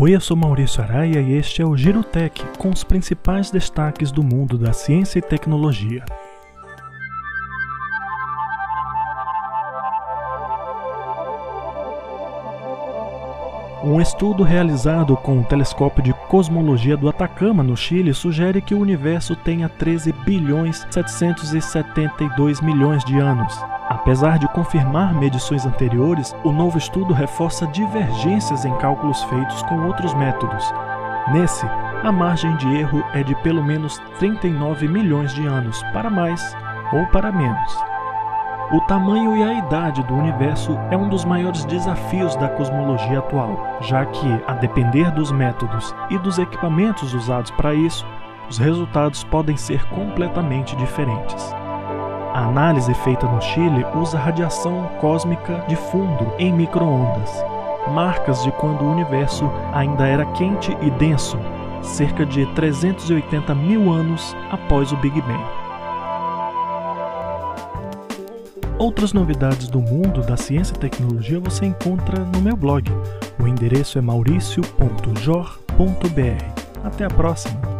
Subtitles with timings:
[0.00, 4.22] Oi, eu sou Maurício Araia e este é o Girotech com os principais destaques do
[4.22, 6.02] mundo da ciência e tecnologia.
[13.84, 18.80] Um estudo realizado com o telescópio de cosmologia do Atacama, no Chile, sugere que o
[18.80, 23.54] universo tenha 13 bilhões 772 milhões de anos.
[24.00, 30.14] Apesar de confirmar medições anteriores, o novo estudo reforça divergências em cálculos feitos com outros
[30.14, 30.72] métodos.
[31.32, 31.66] Nesse,
[32.02, 36.56] a margem de erro é de pelo menos 39 milhões de anos, para mais
[36.94, 37.78] ou para menos.
[38.72, 43.78] O tamanho e a idade do universo é um dos maiores desafios da cosmologia atual,
[43.82, 48.06] já que, a depender dos métodos e dos equipamentos usados para isso,
[48.48, 51.59] os resultados podem ser completamente diferentes.
[52.32, 57.44] A análise feita no Chile usa radiação cósmica de fundo em microondas,
[57.92, 61.36] marcas de quando o universo ainda era quente e denso,
[61.82, 65.44] cerca de 380 mil anos após o Big Bang.
[68.78, 72.88] Outras novidades do mundo da ciência e tecnologia você encontra no meu blog.
[73.42, 76.84] O endereço é mauricio.jor.br.
[76.84, 77.79] Até a próxima!